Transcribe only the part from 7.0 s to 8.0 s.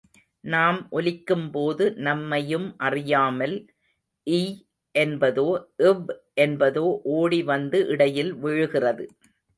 ஓடி வந்து